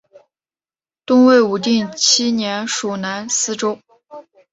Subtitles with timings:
[1.05, 3.77] 东魏武定七年属南司州。